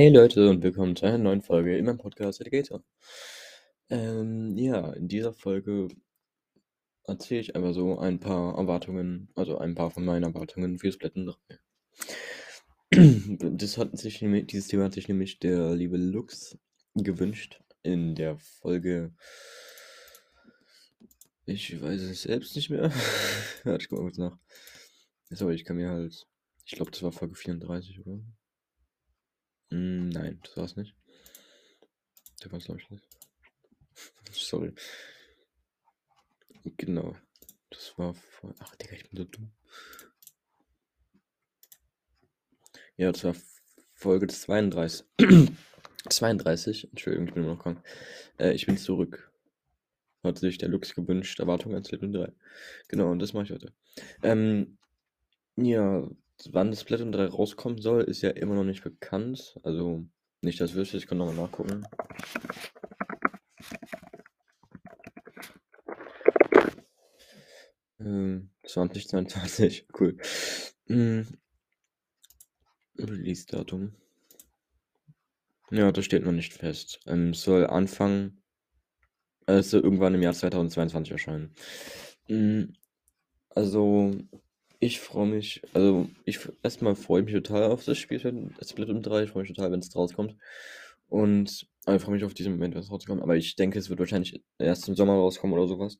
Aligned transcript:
Hey 0.00 0.08
Leute 0.08 0.48
und 0.48 0.62
willkommen 0.62 0.96
zu 0.96 1.04
einer 1.04 1.18
neuen 1.18 1.42
Folge 1.42 1.76
in 1.76 1.84
meinem 1.84 1.98
Podcast 1.98 2.40
Alligator. 2.40 2.82
Ähm, 3.90 4.56
ja, 4.56 4.94
in 4.94 5.08
dieser 5.08 5.34
Folge 5.34 5.88
erzähle 7.04 7.42
ich 7.42 7.54
einfach 7.54 7.74
so 7.74 7.98
ein 7.98 8.18
paar 8.18 8.56
Erwartungen, 8.56 9.28
also 9.34 9.58
ein 9.58 9.74
paar 9.74 9.90
von 9.90 10.06
meinen 10.06 10.22
Erwartungen 10.22 10.78
für 10.78 10.90
Splatoon 10.90 11.34
3. 12.90 13.50
Das 13.58 13.76
hat 13.76 13.98
sich 13.98 14.22
nämlich, 14.22 14.46
dieses 14.46 14.68
Thema 14.68 14.84
hat 14.84 14.94
sich 14.94 15.06
nämlich 15.06 15.38
der 15.38 15.74
liebe 15.74 15.98
Lux 15.98 16.56
gewünscht 16.94 17.60
in 17.82 18.14
der 18.14 18.38
Folge. 18.38 19.12
Ich 21.44 21.78
weiß 21.78 22.00
es 22.00 22.22
selbst 22.22 22.56
nicht 22.56 22.70
mehr. 22.70 22.90
Warte, 23.64 23.82
ich 23.82 23.90
guck 23.90 23.98
mal 23.98 24.04
kurz 24.04 24.16
nach. 24.16 24.38
Sorry, 25.28 25.56
ich 25.56 25.66
kann 25.66 25.76
mir 25.76 25.90
halt. 25.90 26.26
Ich 26.64 26.72
glaube, 26.72 26.90
das 26.90 27.02
war 27.02 27.12
Folge 27.12 27.34
34, 27.34 28.00
oder? 28.00 28.22
Hm, 29.70 30.08
nein, 30.08 30.40
das 30.42 30.56
war's 30.56 30.76
nicht. 30.76 30.94
Der 32.42 32.52
war's, 32.52 32.64
glaube 32.64 32.80
ich, 32.80 32.90
nicht. 32.90 33.08
Sorry. 34.32 34.74
Genau. 36.76 37.16
Das 37.70 37.96
war 37.96 38.14
vor. 38.14 38.54
Ach, 38.58 38.74
Digga, 38.76 38.94
ich 38.94 39.08
bin 39.08 39.18
so 39.18 39.24
dumm. 39.24 39.52
Ja, 42.96 43.12
das 43.12 43.24
war 43.24 43.34
Folge 43.94 44.26
32. 44.26 45.06
32. 46.08 46.84
Entschuldigung, 46.90 47.28
ich 47.28 47.34
bin 47.34 47.44
immer 47.44 47.54
noch 47.54 47.62
krank. 47.62 47.82
Äh, 48.38 48.52
ich 48.52 48.66
bin 48.66 48.76
zurück. 48.76 49.32
Hat 50.22 50.38
sich 50.38 50.58
der 50.58 50.68
Lux 50.68 50.94
gewünscht. 50.94 51.40
Erwartung 51.40 51.74
an 51.74 51.84
Splatoon 51.84 52.12
3. 52.12 52.32
Genau, 52.88 53.10
und 53.10 53.20
das 53.20 53.32
mache 53.32 53.44
ich 53.44 53.50
heute. 53.52 53.72
Ähm, 54.22 54.76
ja, 55.56 56.06
wann 56.52 56.70
das 56.70 56.80
Splatoon 56.82 57.12
3 57.12 57.26
rauskommen 57.26 57.80
soll, 57.80 58.02
ist 58.04 58.22
ja 58.22 58.30
immer 58.30 58.54
noch 58.54 58.64
nicht 58.64 58.82
bekannt. 58.82 59.58
Also, 59.62 60.04
nicht 60.42 60.60
das 60.60 60.74
wüsste, 60.74 60.96
ich 60.96 61.06
kann 61.06 61.18
nochmal 61.18 61.34
nachgucken. 61.34 61.84
Ähm, 68.00 68.50
2022, 68.66 69.86
cool. 70.00 70.16
Hm. 70.86 71.26
Release-Datum. 72.98 73.94
Ja, 75.70 75.92
das 75.92 76.04
steht 76.04 76.24
noch 76.24 76.32
nicht 76.32 76.52
fest. 76.52 77.00
Ähm, 77.06 77.32
soll 77.34 77.66
Anfang, 77.66 78.38
also 79.46 79.80
irgendwann 79.80 80.14
im 80.14 80.22
Jahr 80.22 80.34
2022 80.34 81.12
erscheinen. 81.12 81.54
Hm, 82.26 82.74
also, 83.50 84.14
ich 84.80 84.98
freue 85.00 85.26
mich, 85.26 85.62
also 85.74 86.08
ich 86.24 86.40
erstmal 86.62 86.96
freue 86.96 87.20
ich 87.20 87.26
mich 87.26 87.34
total 87.34 87.70
auf 87.70 87.84
das 87.84 87.98
Spiel, 87.98 88.18
Splatoon 88.18 89.02
3. 89.02 89.24
Ich 89.24 89.30
freue 89.30 89.42
mich 89.42 89.52
total, 89.52 89.70
wenn 89.70 89.80
es 89.80 89.94
rauskommt. 89.94 90.36
Und 91.08 91.66
aber 91.84 91.96
ich 91.96 92.02
freue 92.02 92.14
mich 92.14 92.24
auf 92.24 92.34
diesen 92.34 92.52
Moment, 92.52 92.74
wenn 92.74 92.82
es 92.82 92.90
rauskommt. 92.90 93.22
Aber 93.22 93.36
ich 93.36 93.56
denke, 93.56 93.78
es 93.78 93.90
wird 93.90 94.00
wahrscheinlich 94.00 94.42
erst 94.58 94.88
im 94.88 94.96
Sommer 94.96 95.14
rauskommen 95.14 95.56
oder 95.56 95.68
sowas. 95.68 95.98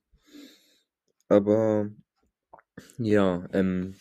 Aber 1.29 1.91
ja, 2.99 3.47
ähm, 3.53 3.97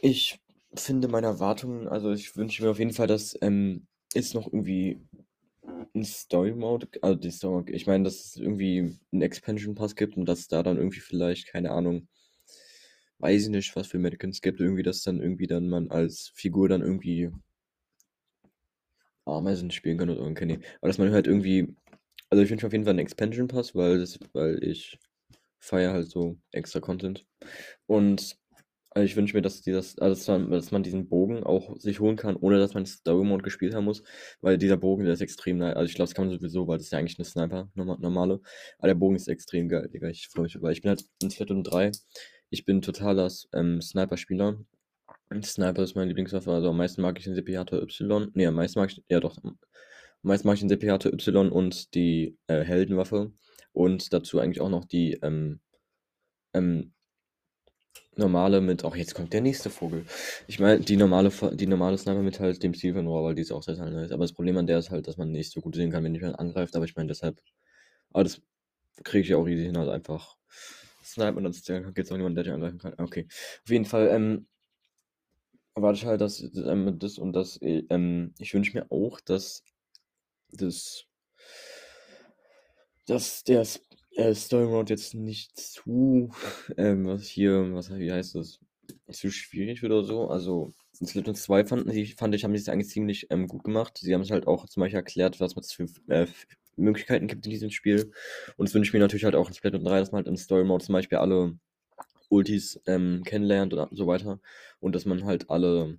ich 0.00 0.40
finde 0.74 1.08
meine 1.08 1.26
Erwartungen, 1.26 1.88
also 1.88 2.12
ich 2.12 2.36
wünsche 2.36 2.62
mir 2.62 2.70
auf 2.70 2.78
jeden 2.78 2.92
Fall, 2.92 3.06
dass 3.06 3.36
ähm, 3.42 3.86
es 4.14 4.34
noch 4.34 4.46
irgendwie 4.46 5.00
ein 5.94 6.04
Story 6.04 6.52
Mode, 6.54 6.88
also 7.02 7.18
die 7.18 7.30
Story, 7.30 7.72
ich 7.72 7.86
meine, 7.86 8.04
dass 8.04 8.14
es 8.26 8.36
irgendwie 8.36 8.98
einen 9.12 9.22
Expansion 9.22 9.74
Pass 9.74 9.94
gibt 9.94 10.16
und 10.16 10.26
dass 10.26 10.48
da 10.48 10.62
dann 10.62 10.76
irgendwie 10.76 11.00
vielleicht, 11.00 11.48
keine 11.48 11.70
Ahnung, 11.70 12.08
weiß 13.18 13.44
ich 13.44 13.48
nicht, 13.48 13.74
was 13.76 13.86
für 13.88 13.98
Medicants 13.98 14.40
gibt, 14.40 14.60
irgendwie, 14.60 14.82
dass 14.82 15.02
dann 15.02 15.20
irgendwie 15.20 15.46
dann 15.46 15.68
man 15.68 15.90
als 15.90 16.32
Figur 16.34 16.68
dann 16.68 16.82
irgendwie 16.82 17.30
Ameisen 19.24 19.70
spielen 19.70 19.98
kann 19.98 20.10
oder 20.10 20.20
irgendwie. 20.20 20.60
Aber 20.80 20.88
dass 20.88 20.98
man 20.98 21.12
halt 21.12 21.26
irgendwie, 21.26 21.74
also 22.30 22.42
ich 22.42 22.50
wünsche 22.50 22.66
auf 22.66 22.72
jeden 22.72 22.84
Fall 22.84 22.92
einen 22.92 23.00
Expansion 23.00 23.48
Pass, 23.48 23.74
weil 23.74 23.98
das, 23.98 24.18
weil 24.32 24.62
ich 24.62 24.98
feiere 25.60 25.92
halt 25.92 26.10
so 26.10 26.38
extra 26.52 26.80
Content. 26.80 27.26
Und 27.86 28.36
also 28.90 29.04
ich 29.04 29.16
wünsche 29.16 29.36
mir, 29.36 29.42
dass, 29.42 29.60
dieses, 29.60 29.98
also 29.98 30.14
dass, 30.14 30.26
man, 30.26 30.50
dass 30.50 30.70
man 30.70 30.82
diesen 30.82 31.08
Bogen 31.08 31.44
auch 31.44 31.78
sich 31.78 32.00
holen 32.00 32.16
kann, 32.16 32.34
ohne 32.36 32.58
dass 32.58 32.72
man 32.72 32.86
Story 32.86 33.26
Mode 33.26 33.42
gespielt 33.42 33.74
haben 33.74 33.84
muss, 33.84 34.02
weil 34.40 34.56
dieser 34.56 34.78
Bogen, 34.78 35.04
der 35.04 35.12
ist 35.12 35.20
extrem 35.20 35.58
nice. 35.58 35.76
Also 35.76 35.90
ich 35.90 35.96
glaube, 35.96 36.08
das 36.08 36.14
kann 36.14 36.28
man 36.28 36.34
sowieso, 36.34 36.66
weil 36.66 36.78
das 36.78 36.86
ist 36.86 36.92
ja 36.92 36.98
eigentlich 36.98 37.18
eine 37.18 37.26
Sniper, 37.26 37.68
normale. 37.74 38.40
Aber 38.78 38.88
der 38.88 38.94
Bogen 38.94 39.16
ist 39.16 39.28
extrem 39.28 39.68
geil, 39.68 39.88
Digga. 39.92 40.08
Ich 40.08 40.28
freue 40.28 40.44
mich, 40.44 40.60
weil 40.62 40.72
ich 40.72 40.80
bin 40.80 40.90
halt 40.90 41.04
in 41.22 41.30
Splatoon 41.30 41.62
3 41.62 41.92
ich 42.50 42.64
bin 42.64 42.82
totaler 42.82 43.30
ähm, 43.52 43.80
Sniper-Spieler. 43.80 44.58
Sniper 45.42 45.82
ist 45.82 45.96
meine 45.96 46.08
Lieblingswaffe, 46.08 46.52
also 46.52 46.70
am 46.70 46.76
meisten 46.76 47.02
mag 47.02 47.18
ich 47.18 47.24
den 47.24 47.34
Sepiator 47.34 47.82
Y. 47.82 48.30
Ne, 48.34 48.46
am 48.46 48.54
meisten 48.54 48.78
mag 48.78 48.90
ich, 48.90 49.02
ja 49.08 49.20
doch, 49.20 49.36
am 49.42 49.58
meisten 50.22 50.46
mag 50.46 50.54
ich 50.54 50.60
den 50.60 50.68
Sepiator 50.68 51.12
Y 51.12 51.50
und 51.50 51.94
die 51.94 52.36
äh, 52.46 52.62
Heldenwaffe. 52.62 53.32
Und 53.72 54.12
dazu 54.12 54.38
eigentlich 54.38 54.60
auch 54.60 54.70
noch 54.70 54.84
die 54.84 55.18
ähm, 55.22 55.60
ähm, 56.54 56.92
normale 58.16 58.60
mit, 58.60 58.84
auch 58.84 58.96
jetzt 58.96 59.14
kommt 59.14 59.32
der 59.32 59.42
nächste 59.42 59.68
Vogel. 59.68 60.06
Ich 60.46 60.58
meine, 60.58 60.80
die 60.80 60.96
normale, 60.96 61.30
die 61.54 61.66
normale 61.66 61.98
Sniper 61.98 62.22
mit 62.22 62.40
halt 62.40 62.62
dem 62.62 62.74
Zielfernrohr, 62.74 63.24
weil 63.24 63.34
die 63.34 63.42
ist 63.42 63.52
auch 63.52 63.62
sehr, 63.62 63.76
sehr 63.76 63.90
nice. 63.90 64.12
Aber 64.12 64.24
das 64.24 64.32
Problem 64.32 64.56
an 64.56 64.66
der 64.66 64.78
ist 64.78 64.90
halt, 64.90 65.06
dass 65.06 65.16
man 65.16 65.30
nicht 65.30 65.52
so 65.52 65.60
gut 65.60 65.74
sehen 65.74 65.90
kann, 65.90 66.04
wenn 66.04 66.14
jemand 66.14 66.38
angreift. 66.38 66.74
Aber 66.76 66.84
ich 66.84 66.96
meine, 66.96 67.08
deshalb, 67.08 67.40
aber 68.10 68.24
das 68.24 68.40
kriege 69.04 69.26
ich 69.26 69.34
auch 69.34 69.46
easy 69.46 69.64
hin, 69.64 69.76
halt 69.76 69.90
einfach 69.90 70.36
snipen 71.06 71.44
und 71.46 71.68
dann 71.68 71.94
gibt 71.94 72.06
es 72.06 72.12
auch 72.12 72.16
niemanden, 72.16 72.36
der 72.36 72.44
dich 72.44 72.52
angreifen 72.52 72.78
kann. 72.78 72.94
Okay. 72.98 73.26
Auf 73.64 73.70
jeden 73.70 73.84
Fall, 73.84 74.08
ähm, 74.08 74.46
erwarte 75.74 75.98
ich 75.98 76.06
halt, 76.06 76.20
dass 76.20 76.40
ähm, 76.42 76.98
das 76.98 77.18
und 77.18 77.32
das, 77.32 77.60
äh, 77.62 77.84
ähm, 77.90 78.34
ich 78.38 78.54
wünsche 78.54 78.76
mir 78.76 78.90
auch, 78.90 79.20
dass 79.20 79.62
das, 80.52 81.06
dass 83.06 83.44
der 83.44 83.64
äh, 84.12 84.34
Story 84.34 84.66
Mode 84.66 84.92
jetzt 84.92 85.14
nicht 85.14 85.58
zu, 85.58 86.30
ähm, 86.76 87.06
was 87.06 87.24
hier, 87.26 87.72
was 87.72 87.90
wie 87.90 88.12
heißt 88.12 88.34
das, 88.34 88.60
zu 89.10 89.30
schwierig 89.30 89.84
oder 89.84 90.04
so. 90.04 90.28
Also, 90.28 90.72
Splatoon 91.04 91.34
2 91.34 91.64
fanden 91.64 91.90
die, 91.90 92.06
fand 92.06 92.34
ich, 92.34 92.44
haben 92.44 92.52
die 92.52 92.58
es 92.60 92.68
eigentlich 92.68 92.88
ziemlich 92.90 93.26
ähm, 93.30 93.48
gut 93.48 93.64
gemacht. 93.64 93.98
Sie 94.00 94.14
haben 94.14 94.22
es 94.22 94.30
halt 94.30 94.46
auch 94.46 94.66
zum 94.66 94.80
Beispiel 94.80 94.96
erklärt, 94.98 95.40
was 95.40 95.54
man 95.54 95.64
für 95.64 95.86
äh, 96.08 96.26
Möglichkeiten 96.76 97.26
gibt 97.26 97.44
in 97.46 97.50
diesem 97.50 97.70
Spiel. 97.70 98.12
Und 98.56 98.68
es 98.68 98.74
wünsche 98.74 98.88
ich 98.88 98.92
mir 98.92 99.00
natürlich 99.00 99.24
halt 99.24 99.34
auch 99.34 99.48
in 99.48 99.54
Splatoon 99.54 99.84
3, 99.84 99.98
dass 100.00 100.12
man 100.12 100.20
halt 100.20 100.28
im 100.28 100.36
Story 100.36 100.64
Mode 100.64 100.84
zum 100.84 100.92
Beispiel 100.92 101.18
alle 101.18 101.58
Ultis 102.28 102.80
ähm, 102.86 103.22
kennenlernt 103.24 103.74
und 103.74 103.96
so 103.96 104.06
weiter. 104.06 104.40
Und 104.80 104.94
dass 104.94 105.04
man 105.04 105.24
halt 105.24 105.50
alle 105.50 105.98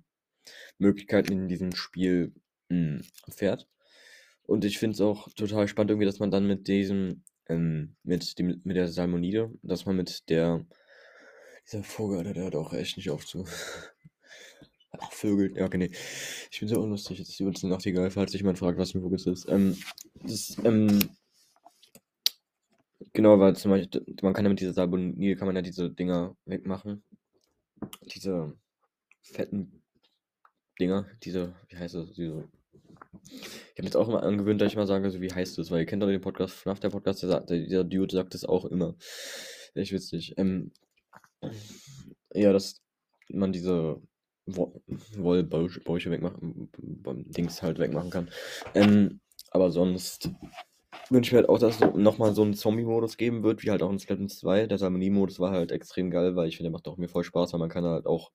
Möglichkeiten 0.78 1.32
in 1.32 1.48
diesem 1.48 1.74
Spiel 1.74 2.32
mh, 2.68 3.00
hm, 3.00 3.02
fährt. 3.28 3.68
Und 4.44 4.64
ich 4.64 4.78
finde 4.78 4.94
es 4.94 5.00
auch 5.00 5.28
total 5.34 5.68
spannend 5.68 5.90
irgendwie, 5.90 6.06
dass 6.06 6.20
man 6.20 6.30
dann 6.30 6.46
mit 6.46 6.68
diesem, 6.68 7.22
ähm, 7.48 7.96
mit 8.02 8.38
dem, 8.38 8.60
mit 8.64 8.76
der 8.76 8.88
Salmonide, 8.88 9.50
dass 9.62 9.84
man 9.84 9.96
mit 9.96 10.28
der, 10.30 10.64
dieser 11.66 11.82
Vogel, 11.82 12.32
der, 12.32 12.46
hat 12.46 12.54
auch 12.54 12.72
echt 12.72 12.96
nicht 12.96 13.10
oft 13.10 13.28
so. 13.28 13.46
Ach, 14.98 15.12
Vögel. 15.12 15.56
Ja, 15.56 15.66
okay, 15.66 15.78
nee. 15.78 15.90
Ich 16.50 16.60
bin 16.60 16.68
so 16.68 16.80
unlustig. 16.80 17.18
Jetzt 17.18 17.30
ist 17.30 17.40
übrigens 17.40 17.62
eine 17.64 17.72
Nachtigall, 17.72 18.10
falls 18.10 18.32
sich 18.32 18.40
jemand 18.40 18.58
fragt, 18.58 18.78
was 18.78 18.94
ein 18.94 19.02
Vogel 19.02 19.18
ist. 19.18 19.48
Ähm, 19.48 19.76
das, 20.14 20.56
ähm, 20.64 20.98
genau, 23.12 23.38
weil 23.38 23.56
zum 23.56 23.70
Beispiel, 23.70 24.04
man 24.22 24.34
kann 24.34 24.44
ja 24.44 24.48
mit 24.50 24.60
dieser 24.60 24.72
Salmonil, 24.72 25.36
kann 25.36 25.46
man 25.46 25.56
ja 25.56 25.62
diese 25.62 25.90
Dinger 25.90 26.36
wegmachen. 26.44 27.02
Diese 28.14 28.56
fetten 29.22 29.82
Dinger, 30.80 31.06
diese, 31.22 31.54
wie 31.68 31.76
heißt 31.76 31.94
das, 31.94 32.12
diese 32.12 32.48
ich 33.30 33.78
habe 33.78 33.84
jetzt 33.84 33.96
auch 33.96 34.08
immer 34.08 34.22
angewöhnt, 34.22 34.60
dass 34.60 34.70
ich 34.70 34.76
mal 34.76 34.86
sage, 34.86 35.10
so 35.10 35.20
wie 35.20 35.32
heißt 35.32 35.58
das, 35.58 35.70
weil 35.70 35.80
ihr 35.80 35.86
kennt 35.86 36.02
doch 36.02 36.08
den 36.08 36.20
Podcast, 36.20 36.54
FNAF, 36.54 36.80
der 36.80 36.90
Podcast, 36.90 37.22
der, 37.22 37.40
der, 37.40 37.58
dieser 37.58 37.84
Dude 37.84 38.14
sagt 38.14 38.34
das 38.34 38.44
auch 38.44 38.64
immer. 38.64 38.96
Echt 39.74 39.92
witzig. 39.92 40.34
Ähm, 40.36 40.72
ja, 42.34 42.52
dass 42.52 42.80
man 43.28 43.52
diese 43.52 44.00
Wollbäuche 44.56 46.10
wegmachen, 46.10 46.70
Dings 47.26 47.62
halt 47.62 47.78
wegmachen 47.78 48.10
kann. 48.10 48.30
Ähm, 48.74 49.20
aber 49.50 49.70
sonst 49.70 50.30
wünsche 51.10 51.28
ich 51.28 51.32
mir 51.32 51.38
halt 51.38 51.48
auch, 51.48 51.58
dass 51.58 51.80
es 51.80 51.94
nochmal 51.94 52.34
so 52.34 52.42
einen 52.42 52.54
Zombie-Modus 52.54 53.16
geben 53.16 53.42
wird, 53.42 53.62
wie 53.62 53.70
halt 53.70 53.82
auch 53.82 53.90
in 53.90 53.98
Splatoon 53.98 54.28
2. 54.28 54.66
Der 54.66 54.78
Salmonie-Modus 54.78 55.40
war 55.40 55.50
halt 55.52 55.72
extrem 55.72 56.10
geil, 56.10 56.36
weil 56.36 56.48
ich 56.48 56.56
finde, 56.56 56.70
der 56.70 56.72
macht 56.72 56.88
auch 56.88 56.96
mir 56.96 57.08
voll 57.08 57.24
Spaß, 57.24 57.52
weil 57.52 57.60
man 57.60 57.68
kann 57.70 57.84
halt 57.84 58.06
auch 58.06 58.30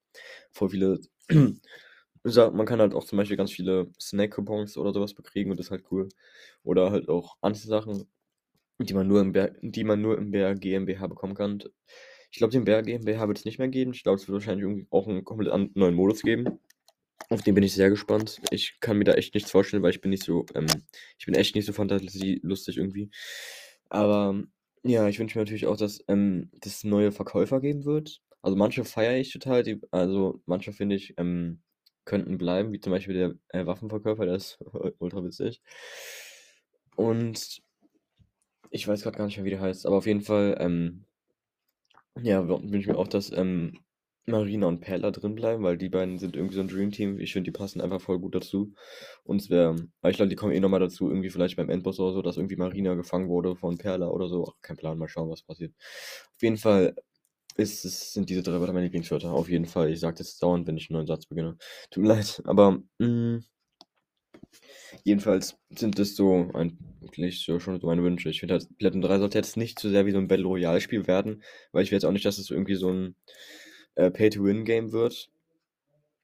voll 0.52 0.70
viele. 0.70 1.00
man 2.24 2.66
kann 2.66 2.80
halt 2.80 2.94
auch 2.94 3.04
zum 3.04 3.18
Beispiel 3.18 3.36
ganz 3.36 3.52
viele 3.52 3.90
Snack-Coupons 4.00 4.76
oder 4.78 4.92
sowas 4.92 5.14
bekriegen 5.14 5.50
und 5.50 5.58
das 5.58 5.66
ist 5.66 5.70
halt 5.70 5.84
cool. 5.90 6.08
Oder 6.62 6.90
halt 6.90 7.08
auch 7.08 7.36
andere 7.40 7.66
Sachen, 7.66 8.08
die 8.78 8.94
man 8.94 9.06
nur 9.06 9.20
im, 9.20 9.32
BR, 9.32 9.52
die 9.62 9.84
man 9.84 10.00
nur 10.00 10.18
im 10.18 10.30
BR 10.30 10.54
GmbH 10.54 11.06
bekommen 11.06 11.34
kann. 11.34 11.62
Ich 12.34 12.38
glaube, 12.38 12.50
den 12.50 12.64
BR 12.64 12.82
GmbH 12.82 13.28
wird 13.28 13.38
es 13.38 13.44
nicht 13.44 13.60
mehr 13.60 13.68
geben. 13.68 13.92
Ich 13.92 14.02
glaube, 14.02 14.16
es 14.16 14.26
wird 14.26 14.34
wahrscheinlich 14.34 14.64
irgendwie 14.64 14.88
auch 14.90 15.06
einen 15.06 15.24
komplett 15.24 15.76
neuen 15.76 15.94
Modus 15.94 16.22
geben. 16.22 16.58
Auf 17.30 17.42
den 17.42 17.54
bin 17.54 17.62
ich 17.62 17.74
sehr 17.74 17.90
gespannt. 17.90 18.40
Ich 18.50 18.80
kann 18.80 18.98
mir 18.98 19.04
da 19.04 19.12
echt 19.12 19.34
nichts 19.34 19.52
vorstellen, 19.52 19.84
weil 19.84 19.92
ich 19.92 20.00
bin 20.00 20.10
nicht 20.10 20.24
so, 20.24 20.44
ähm, 20.56 20.66
ich 21.16 21.26
bin 21.26 21.36
echt 21.36 21.54
nicht 21.54 21.64
so 21.64 21.72
fantasielustig 21.72 22.76
irgendwie. 22.76 23.08
Aber 23.88 24.42
ja, 24.82 25.06
ich 25.06 25.20
wünsche 25.20 25.38
mir 25.38 25.44
natürlich 25.44 25.68
auch, 25.68 25.76
dass 25.76 26.02
ähm, 26.08 26.50
es 26.60 26.82
neue 26.82 27.12
Verkäufer 27.12 27.60
geben 27.60 27.84
wird. 27.84 28.20
Also 28.42 28.56
manche 28.56 28.84
feiere 28.84 29.16
ich 29.16 29.32
total, 29.32 29.62
die, 29.62 29.80
also 29.92 30.42
manche 30.44 30.72
finde 30.72 30.96
ich, 30.96 31.14
ähm, 31.16 31.62
könnten 32.04 32.36
bleiben, 32.36 32.72
wie 32.72 32.80
zum 32.80 32.90
Beispiel 32.90 33.14
der 33.14 33.34
äh, 33.50 33.64
Waffenverkäufer, 33.64 34.26
der 34.26 34.34
ist 34.34 34.58
ultra 34.98 35.22
witzig. 35.22 35.62
Und 36.96 37.62
ich 38.70 38.88
weiß 38.88 39.02
gerade 39.02 39.18
gar 39.18 39.26
nicht 39.26 39.36
mehr, 39.36 39.44
wie 39.44 39.50
der 39.50 39.60
heißt, 39.60 39.86
aber 39.86 39.98
auf 39.98 40.06
jeden 40.06 40.22
Fall, 40.22 40.56
ähm, 40.58 41.04
ja, 42.22 42.48
wünsche 42.48 42.78
ich 42.78 42.86
mir 42.86 42.96
auch, 42.98 43.08
dass 43.08 43.30
ähm, 43.32 43.78
Marina 44.26 44.66
und 44.66 44.80
Perla 44.80 45.10
drin 45.10 45.34
bleiben, 45.34 45.62
weil 45.62 45.76
die 45.76 45.88
beiden 45.90 46.18
sind 46.18 46.36
irgendwie 46.36 46.54
so 46.54 46.60
ein 46.62 46.68
Dream 46.68 46.90
Team. 46.90 47.18
Ich 47.18 47.32
finde, 47.32 47.50
die 47.50 47.56
passen 47.56 47.80
einfach 47.80 48.00
voll 48.00 48.18
gut 48.18 48.34
dazu. 48.34 48.72
Und 49.24 49.40
es 49.42 49.50
wäre, 49.50 49.76
ich 50.06 50.16
glaube, 50.16 50.30
die 50.30 50.36
kommen 50.36 50.52
eh 50.52 50.60
nochmal 50.60 50.80
dazu, 50.80 51.08
irgendwie 51.08 51.30
vielleicht 51.30 51.56
beim 51.56 51.68
Endboss 51.70 52.00
oder 52.00 52.14
so, 52.14 52.22
dass 52.22 52.36
irgendwie 52.36 52.56
Marina 52.56 52.94
gefangen 52.94 53.28
wurde 53.28 53.56
von 53.56 53.76
Perla 53.78 54.08
oder 54.08 54.28
so. 54.28 54.46
Ach, 54.48 54.54
kein 54.62 54.76
Plan, 54.76 54.98
mal 54.98 55.08
schauen, 55.08 55.30
was 55.30 55.42
passiert. 55.42 55.74
Auf 55.78 56.42
jeden 56.42 56.56
Fall 56.56 56.94
ist, 57.56 57.84
es 57.84 58.12
sind 58.12 58.30
diese 58.30 58.42
drei 58.42 58.60
Wörter 58.60 58.72
meine 58.72 58.86
Lieblingswörter. 58.86 59.32
Auf 59.32 59.48
jeden 59.48 59.66
Fall. 59.66 59.90
Ich 59.92 60.00
sage 60.00 60.16
das 60.18 60.38
dauernd, 60.38 60.66
wenn 60.66 60.76
ich 60.76 60.90
einen 60.90 60.96
neuen 60.98 61.06
Satz 61.06 61.26
beginne. 61.26 61.56
Tut 61.90 62.02
mir 62.02 62.08
leid, 62.10 62.42
aber 62.46 62.82
mh, 62.98 63.06
mm, 63.06 63.44
jedenfalls 65.04 65.56
sind 65.70 65.98
das 65.98 66.16
so 66.16 66.50
eigentlich 66.54 67.44
so 67.44 67.60
schon 67.60 67.80
so 67.80 67.86
meine 67.86 68.02
Wünsche. 68.02 68.28
Ich 68.28 68.40
finde 68.40 68.54
halt, 68.54 68.68
Platinum 68.78 69.02
3 69.02 69.18
sollte 69.18 69.38
jetzt 69.38 69.56
nicht 69.56 69.78
zu 69.78 69.88
sehr 69.88 70.06
wie 70.06 70.12
so 70.12 70.18
ein 70.18 70.28
Battle 70.28 70.46
Royale 70.46 70.80
Spiel 70.80 71.06
werden, 71.06 71.42
weil 71.72 71.84
ich 71.84 71.90
will 71.90 71.96
jetzt 71.96 72.04
auch 72.04 72.12
nicht, 72.12 72.24
dass 72.24 72.38
es 72.38 72.50
irgendwie 72.50 72.74
so 72.74 72.90
ein 72.90 73.16
äh, 73.94 74.10
Pay-to-Win-Game 74.10 74.92
wird. 74.92 75.30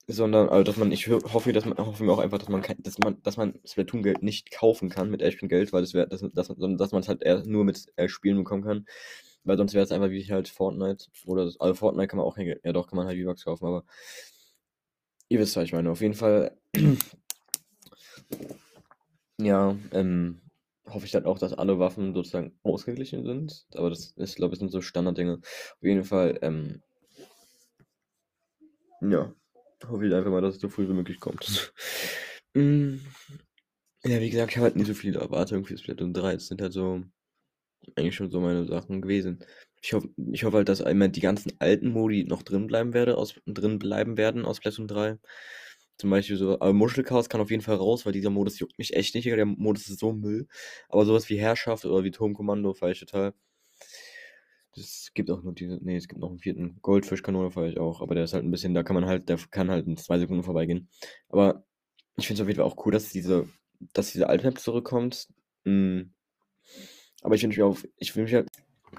Sondern, 0.06 0.49
also 0.49 0.65
dass 0.65 0.77
man, 0.77 0.91
ich 0.91 1.06
hoffe, 1.09 1.53
dass 1.53 1.65
man, 1.65 1.79
hoffe 1.79 2.03
mir 2.03 2.12
auch 2.12 2.19
einfach, 2.19 2.38
dass 2.38 2.49
man, 2.49 2.62
dass 2.79 2.99
man, 2.99 3.23
dass 3.23 3.37
man 3.37 3.61
Splatoon-Geld 3.65 4.25
nicht 4.25 4.50
kaufen 4.50 4.88
kann 4.88 5.09
mit 5.09 5.23
echtem 5.23 5.49
Geld, 5.49 5.73
weil 5.73 5.82
das 5.82 5.94
wäre, 5.94 6.09
dass, 6.09 6.25
dass, 6.32 6.49
dass 6.49 6.93
man 6.93 7.03
es 7.03 7.09
halt 7.09 7.23
eher 7.23 7.44
nur 7.47 7.65
mit 7.65 7.87
äh, 7.94 8.09
Spielen 8.09 8.38
bekommen 8.38 8.65
kann. 8.65 8.87
Weil 9.44 9.56
sonst 9.56 9.73
wäre 9.73 9.85
es 9.85 9.93
einfach 9.93 10.11
wie 10.11 10.25
halt 10.25 10.49
Fortnite. 10.49 11.06
Oder, 11.27 11.53
also 11.61 11.75
Fortnite 11.75 12.09
kann 12.09 12.19
man 12.19 12.27
auch, 12.27 12.37
ja 12.37 12.73
doch, 12.73 12.88
kann 12.88 12.97
man 12.97 13.06
halt 13.06 13.19
V-Bucks 13.19 13.44
kaufen, 13.44 13.67
aber 13.67 13.85
ihr 15.29 15.38
wisst, 15.38 15.56
was 15.56 15.65
ich 15.65 15.73
meine. 15.73 15.91
Auf 15.91 16.00
jeden 16.00 16.15
Fall, 16.15 16.59
ja, 19.38 19.77
ähm, 19.93 20.41
hoffe 20.87 21.06
ich 21.06 21.12
dann 21.12 21.25
auch, 21.25 21.38
dass 21.38 21.53
alle 21.53 21.79
Waffen 21.79 22.15
sozusagen 22.15 22.59
ausgeglichen 22.62 23.25
sind. 23.25 23.67
Aber 23.75 23.91
das 23.91 24.12
ist, 24.17 24.37
glaube 24.37 24.55
ich, 24.55 24.61
sind 24.61 24.71
so 24.71 24.81
Standarddinge. 24.81 25.38
Auf 25.43 25.82
jeden 25.82 26.05
Fall, 26.05 26.38
ähm, 26.43 26.82
ja, 29.00 29.32
hoffe 29.87 30.06
ich 30.06 30.15
einfach 30.15 30.31
mal, 30.31 30.43
dass 30.43 30.56
es 30.56 30.61
so 30.61 30.69
früh 30.69 30.88
wie 30.88 30.93
möglich 30.93 31.21
kommt. 31.21 31.73
mm, 32.55 32.97
ja, 34.05 34.21
wie 34.21 34.31
gesagt, 34.31 34.53
ich 34.53 34.56
habe 34.56 34.65
halt 34.67 34.77
nicht 34.77 34.87
so 34.87 34.94
viele 34.94 35.21
Erwartungen 35.21 35.65
für 35.65 35.77
Splatoon 35.77 36.12
3. 36.15 36.35
Es 36.35 36.49
sind 36.49 36.61
halt 36.62 36.73
so 36.73 37.03
eigentlich 37.97 38.15
schon 38.15 38.31
so 38.31 38.41
meine 38.41 38.67
Sachen 38.67 39.03
gewesen. 39.03 39.44
Ich 39.82 39.93
hoffe, 39.93 40.11
ich 40.32 40.44
hoffe 40.44 40.59
halt, 40.59 40.69
dass 40.69 40.82
einmal 40.82 41.09
die 41.09 41.21
ganzen 41.21 41.53
alten 41.59 41.91
Modi 41.91 42.25
noch 42.25 42.43
drin 42.43 42.67
bleiben 42.67 42.93
werde, 42.93 43.17
aus, 43.17 43.35
drin 43.47 43.79
bleiben 43.79 44.17
werden 44.17 44.44
aus 44.44 44.59
Splatoon 44.59 44.88
3. 44.88 45.19
Zum 46.00 46.08
Beispiel 46.08 46.38
so, 46.38 46.55
aber 46.55 46.73
Muschelchaos 46.73 47.29
kann 47.29 47.43
auf 47.43 47.50
jeden 47.50 47.62
Fall 47.62 47.76
raus, 47.76 48.06
weil 48.06 48.14
dieser 48.14 48.31
Modus 48.31 48.58
juckt 48.58 48.79
mich 48.79 48.97
echt 48.97 49.14
nicht. 49.14 49.26
Der 49.26 49.44
Modus 49.44 49.87
ist 49.91 49.99
so 50.00 50.14
Müll. 50.14 50.47
Aber 50.88 51.05
sowas 51.05 51.29
wie 51.29 51.38
Herrschaft 51.38 51.85
oder 51.85 52.05
wie 52.05 52.11
Turmkommando 52.11 52.73
feiere 52.73 52.93
ich 52.93 53.00
total. 53.00 53.35
Es 54.75 55.11
gibt 55.12 55.31
auch 55.31 55.43
nur 55.43 55.52
diese, 55.52 55.79
nee, 55.82 55.97
es 55.97 56.08
gibt 56.08 56.23
noch 56.23 56.31
einen 56.31 56.38
vierten. 56.38 56.79
Goldfischkanone 56.81 57.50
feiere 57.50 57.69
ich 57.69 57.79
auch, 57.79 58.00
aber 58.00 58.14
der 58.14 58.25
ist 58.25 58.32
halt 58.32 58.44
ein 58.44 58.50
bisschen, 58.50 58.73
da 58.73 58.82
kann 58.82 58.94
man 58.94 59.05
halt, 59.05 59.29
der 59.29 59.37
kann 59.50 59.70
halt 59.70 59.87
in 59.87 59.99
zwei 59.99 60.19
Sekunden 60.19 60.43
vorbeigehen. 60.43 60.88
Aber 61.29 61.67
ich 62.17 62.26
finde 62.26 62.41
es 62.41 62.43
auf 62.44 62.49
jeden 62.49 62.61
Fall 62.61 62.67
auch 62.67 62.87
cool, 62.87 62.93
dass 62.93 63.11
diese, 63.11 63.46
dass 63.93 64.12
diese 64.12 64.31
alte 64.31 64.46
Map 64.46 64.58
zurückkommt. 64.58 65.29
Mhm. 65.64 66.14
Aber 67.20 67.35
ich 67.35 67.43
wünsche 67.43 67.61
mir 67.61 67.67
auf, 67.67 67.87
ich 67.99 68.17
wünsche 68.17 68.37
mir, 68.37 68.46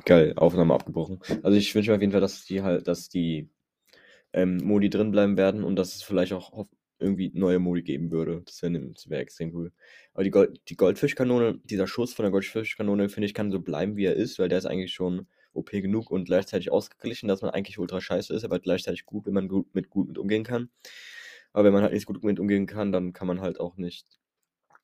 geil, 0.05 0.33
Aufnahme 0.35 0.75
abgebrochen. 0.75 1.19
Also 1.41 1.57
ich 1.57 1.73
wünsche 1.73 1.89
mir 1.89 1.95
auf 1.95 2.01
jeden 2.01 2.11
Fall, 2.11 2.21
dass 2.21 2.45
die 2.45 2.61
halt, 2.61 2.87
dass 2.87 3.09
die 3.09 3.49
ähm, 4.33 4.57
Modi 4.57 4.91
drin 4.91 5.09
bleiben 5.09 5.35
werden 5.35 5.63
und 5.63 5.77
dass 5.77 5.95
es 5.95 6.03
vielleicht 6.03 6.33
auch 6.33 6.67
irgendwie 7.01 7.31
neue 7.33 7.59
Modi 7.59 7.81
geben 7.81 8.11
würde. 8.11 8.41
Das 8.45 8.61
wäre 8.61 8.73
wär 8.73 9.19
extrem 9.19 9.53
cool. 9.53 9.71
Aber 10.13 10.23
die, 10.23 10.31
Gold, 10.31 10.61
die 10.69 10.75
Goldfischkanone, 10.75 11.59
dieser 11.63 11.87
Schuss 11.87 12.13
von 12.13 12.23
der 12.23 12.31
Goldfischkanone, 12.31 13.09
finde 13.09 13.25
ich, 13.25 13.33
kann 13.33 13.51
so 13.51 13.59
bleiben, 13.59 13.97
wie 13.97 14.05
er 14.05 14.15
ist, 14.15 14.39
weil 14.39 14.49
der 14.49 14.59
ist 14.59 14.65
eigentlich 14.65 14.93
schon 14.93 15.27
OP 15.53 15.71
genug 15.71 16.11
und 16.11 16.25
gleichzeitig 16.25 16.71
ausgeglichen, 16.71 17.27
dass 17.27 17.41
man 17.41 17.51
eigentlich 17.51 17.79
ultra 17.79 17.99
scheiße 18.01 18.33
ist, 18.33 18.43
aber 18.43 18.59
gleichzeitig 18.59 19.05
gut, 19.05 19.25
wenn 19.25 19.33
man 19.33 19.47
gut 19.47 19.73
mit 19.75 19.89
gut 19.89 20.07
mit 20.07 20.17
umgehen 20.17 20.43
kann. 20.43 20.69
Aber 21.53 21.65
wenn 21.65 21.73
man 21.73 21.83
halt 21.83 21.93
nicht 21.93 22.05
gut 22.05 22.23
mit 22.23 22.39
umgehen 22.39 22.67
kann, 22.67 22.91
dann 22.91 23.13
kann 23.13 23.27
man 23.27 23.41
halt 23.41 23.59
auch 23.59 23.77
nicht 23.77 24.07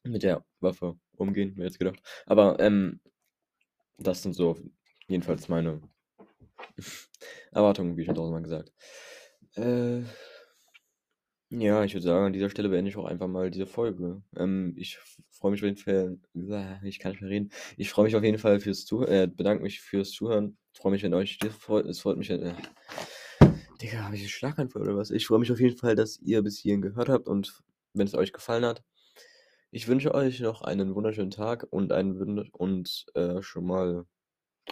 mit 0.04 0.24
der 0.24 0.46
Waffe 0.60 0.98
umgehen, 1.16 1.54
mir 1.56 1.66
jetzt 1.66 1.80
gedacht. 1.80 2.02
Aber 2.26 2.60
ähm, 2.60 3.00
das 3.98 4.24
sind 4.24 4.34
so 4.34 4.58
jedenfalls 5.08 5.48
meine 5.50 5.82
Erwartungen, 7.52 7.98
wie 7.98 8.06
schon 8.06 8.16
tausendmal 8.16 8.44
gesagt. 8.44 8.74
Äh, 9.56 10.04
ja, 11.50 11.84
ich 11.84 11.94
würde 11.94 12.06
sagen, 12.06 12.26
an 12.26 12.34
dieser 12.34 12.50
Stelle 12.50 12.70
beende 12.70 12.90
ich 12.90 12.98
auch 12.98 13.06
einfach 13.06 13.28
mal 13.28 13.50
diese 13.50 13.68
Folge. 13.68 14.22
Ähm, 14.36 14.74
ich 14.78 15.00
freue 15.32 15.52
mich 15.52 15.62
auf 15.62 15.66
jeden 15.66 15.78
Fall, 15.78 16.18
ich 16.84 17.00
kann 17.00 17.12
nicht 17.12 17.22
mehr 17.22 17.30
reden. 17.30 17.52
Ich 17.78 17.90
freue 17.90 18.06
mich 18.06 18.16
auf 18.16 18.24
jeden 18.24 18.38
Fall 18.38 18.60
fürs 18.60 18.86
Zuhören, 18.86 19.12
äh, 19.14 19.28
bedanke 19.28 19.64
mich 19.64 19.80
fürs 19.82 20.12
Zuhören. 20.12 20.58
Freue 20.74 20.92
mich, 20.92 21.04
wenn 21.04 21.14
euch 21.14 21.38
das 21.40 21.56
freut. 21.56 21.86
Es 21.86 22.02
freut 22.02 22.18
mich, 22.18 22.30
äh, 22.30 22.54
Digga, 23.82 24.04
habe 24.04 24.16
ich 24.16 24.22
einen 24.22 24.30
Schlaganfall 24.30 24.82
oder 24.82 24.98
was? 24.98 25.12
Ich 25.12 25.28
freue 25.28 25.40
mich 25.40 25.52
auf 25.52 25.60
jeden 25.60 25.78
Fall, 25.78 25.96
dass 25.96 26.20
ihr 26.20 26.42
bis 26.42 26.58
hierhin 26.58 26.82
gehört 26.82 27.10
habt 27.10 27.28
und 27.28 27.62
wenn 27.94 28.08
es 28.08 28.16
euch 28.16 28.34
gefallen 28.34 28.66
hat. 28.66 28.84
Ich 29.72 29.88
wünsche 29.88 30.14
euch 30.14 30.40
noch 30.40 30.62
einen 30.62 30.96
wunderschönen 30.96 31.32
Tag 31.32 31.68
und 31.70 31.92
einen 31.92 32.50
und 32.52 33.06
äh, 33.16 33.42
schon 33.42 33.66
mal. 33.66 34.06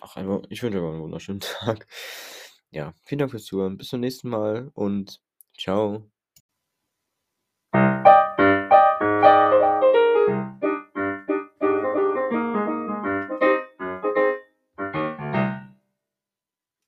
Ach, 0.01 0.15
einfach, 0.17 0.43
ich 0.49 0.63
wünsche 0.63 0.81
euch 0.81 0.93
einen 0.93 1.03
wunderschönen 1.03 1.39
Tag. 1.41 1.87
Ja, 2.71 2.93
vielen 3.03 3.19
Dank 3.19 3.31
fürs 3.31 3.45
Zuhören. 3.45 3.77
Bis 3.77 3.89
zum 3.89 4.01
nächsten 4.01 4.29
Mal 4.29 4.71
und 4.73 5.21
ciao. 5.57 6.09